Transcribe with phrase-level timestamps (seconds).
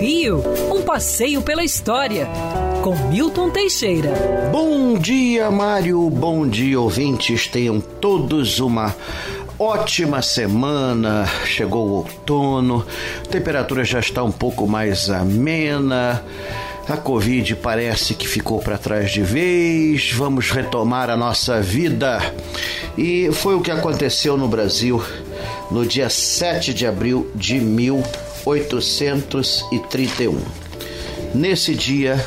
[0.00, 0.42] Rio,
[0.74, 2.26] um passeio pela história,
[2.82, 4.10] com Milton Teixeira.
[4.50, 6.10] Bom dia, Mário.
[6.10, 7.46] Bom dia, ouvintes.
[7.46, 8.94] Tenham todos uma
[9.56, 11.28] ótima semana.
[11.44, 12.84] Chegou o outono,
[13.24, 16.24] a temperatura já está um pouco mais amena.
[16.88, 20.10] A Covid parece que ficou para trás de vez.
[20.12, 22.20] Vamos retomar a nossa vida.
[22.98, 25.00] E foi o que aconteceu no Brasil
[25.70, 27.60] no dia 7 de abril de
[28.46, 30.38] 1831.
[31.34, 32.24] Nesse dia,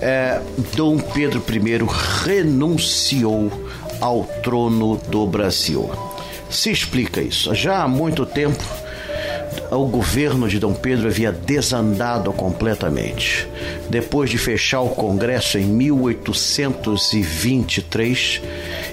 [0.00, 0.40] é,
[0.74, 1.78] Dom Pedro I
[2.24, 3.52] renunciou
[4.00, 5.88] ao trono do Brasil.
[6.48, 7.54] Se explica isso.
[7.54, 8.64] Já há muito tempo,
[9.70, 13.46] o governo de Dom Pedro havia desandado completamente.
[13.88, 18.42] Depois de fechar o Congresso em 1823,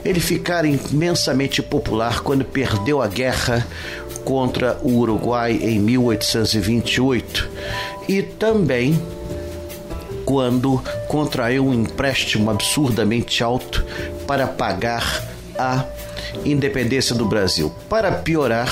[0.07, 3.67] ele ficara imensamente popular quando perdeu a guerra
[4.23, 7.49] contra o Uruguai em 1828
[8.07, 8.97] e também
[10.23, 13.85] quando contraiu um empréstimo absurdamente alto
[14.25, 15.23] para pagar
[15.57, 15.85] a
[16.45, 17.73] independência do Brasil.
[17.89, 18.69] Para piorar,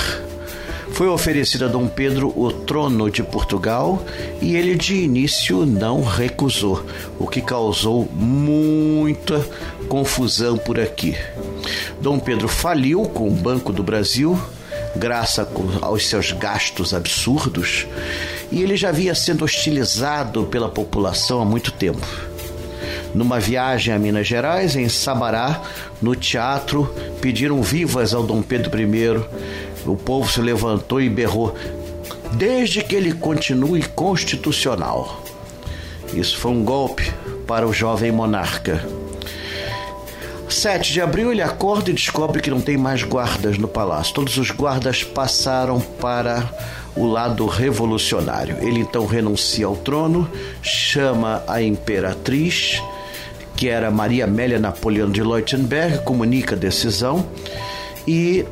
[0.91, 4.01] foi oferecido a Dom Pedro o trono de Portugal
[4.41, 6.85] e ele de início não recusou,
[7.19, 9.45] o que causou muita
[9.87, 11.15] confusão por aqui.
[12.01, 14.39] Dom Pedro faliu com o Banco do Brasil,
[14.95, 15.47] graças
[15.81, 17.87] aos seus gastos absurdos,
[18.51, 22.05] e ele já havia sido hostilizado pela população há muito tempo.
[23.13, 25.61] Numa viagem a Minas Gerais, em Sabará,
[26.01, 29.23] no teatro, pediram vivas ao Dom Pedro I.
[29.85, 31.55] O povo se levantou e berrou:
[32.33, 35.23] desde que ele continue constitucional.
[36.13, 37.11] Isso foi um golpe
[37.47, 38.85] para o jovem monarca.
[40.65, 44.15] 7 de abril ele acorda e descobre que não tem mais guardas no palácio.
[44.15, 46.43] Todos os guardas passaram para
[46.95, 48.57] o lado revolucionário.
[48.61, 50.27] Ele então renuncia ao trono,
[50.63, 52.81] chama a imperatriz,
[53.55, 57.27] que era Maria Amélia Napoleão de Leutenberg, comunica a decisão
[58.07, 58.43] e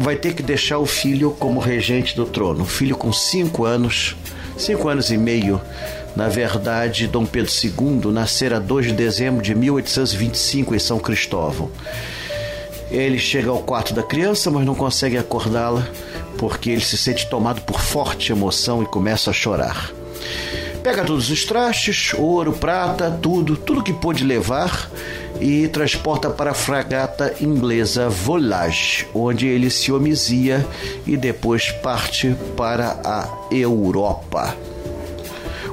[0.00, 2.62] vai ter que deixar o filho como regente do trono.
[2.62, 4.16] O filho com cinco anos,
[4.56, 5.60] cinco anos e meio.
[6.18, 11.70] Na verdade, Dom Pedro II nascera 2 de dezembro de 1825 em São Cristóvão.
[12.90, 15.86] Ele chega ao quarto da criança, mas não consegue acordá-la
[16.36, 19.92] porque ele se sente tomado por forte emoção e começa a chorar.
[20.82, 24.90] Pega todos os trastes, ouro, prata, tudo, tudo que pôde levar
[25.40, 30.66] e transporta para a fragata inglesa Volage, onde ele se homizia
[31.06, 34.56] e depois parte para a Europa.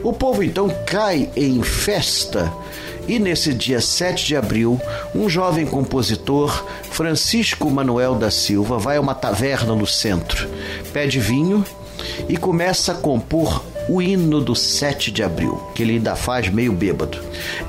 [0.05, 2.53] O povo então cai em festa
[3.07, 4.79] e nesse dia 7 de abril,
[5.15, 10.47] um jovem compositor, Francisco Manuel da Silva, vai a uma taverna no centro,
[10.93, 11.65] pede vinho
[12.29, 16.71] e começa a compor o hino do 7 de abril, que ele ainda faz meio
[16.71, 17.17] bêbado.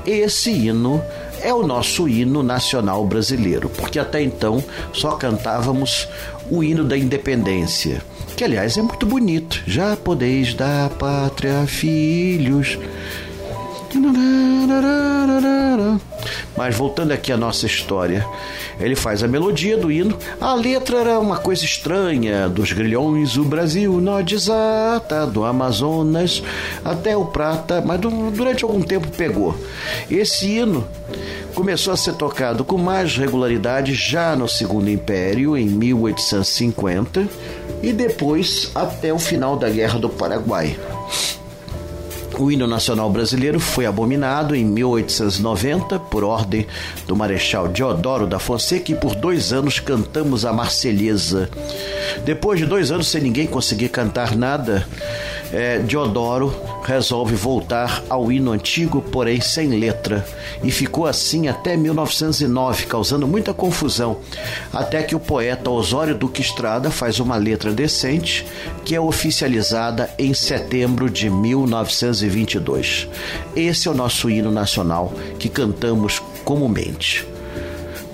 [0.05, 1.03] Esse hino
[1.47, 6.05] é o nosso hino nacional brasileiro, porque até então só cantávamos
[6.51, 8.01] o hino da independência,
[8.35, 9.63] que aliás é muito bonito.
[9.65, 12.77] Já podeis da pátria filhos.
[16.57, 18.25] Mas voltando aqui à nossa história,
[18.79, 20.17] ele faz a melodia do hino.
[20.41, 26.41] A letra era uma coisa estranha, dos grilhões, o Brasil nó desata, do Amazonas
[26.83, 29.55] até o Prata, mas durante algum tempo pegou.
[30.09, 30.87] Esse hino
[31.53, 37.27] começou a ser tocado com mais regularidade já no Segundo Império, em 1850,
[37.83, 40.75] e depois até o final da Guerra do Paraguai.
[42.39, 46.67] O hino nacional brasileiro foi abominado em 1890 por ordem
[47.07, 51.49] do Marechal Deodoro da Fonseca e por dois anos cantamos a Marselhesa.
[52.23, 54.87] Depois de dois anos sem ninguém conseguir cantar nada,
[55.51, 56.53] é, Deodoro
[56.83, 60.25] resolve voltar ao hino antigo, porém sem letra,
[60.63, 64.17] e ficou assim até 1909, causando muita confusão,
[64.73, 68.45] até que o poeta Osório Duque Estrada faz uma letra decente,
[68.85, 73.07] que é oficializada em setembro de 1922.
[73.55, 77.36] Esse é o nosso hino nacional que cantamos comumente.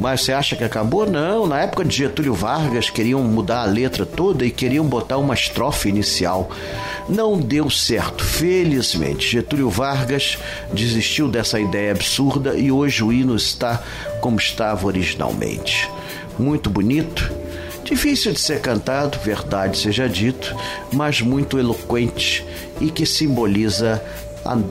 [0.03, 1.09] Mas você acha que acabou?
[1.09, 1.47] Não.
[1.47, 5.87] Na época de Getúlio Vargas queriam mudar a letra toda e queriam botar uma estrofe
[5.87, 6.51] inicial.
[7.07, 9.31] Não deu certo, felizmente.
[9.31, 10.37] Getúlio Vargas
[10.73, 13.81] desistiu dessa ideia absurda e hoje o hino está
[14.19, 15.89] como estava originalmente.
[16.37, 17.31] Muito bonito,
[17.85, 20.53] difícil de ser cantado, verdade seja dito,
[20.91, 22.45] mas muito eloquente
[22.81, 24.03] e que simboliza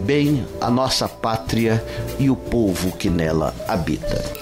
[0.05, 1.82] bem a nossa pátria
[2.19, 4.42] e o povo que nela habita.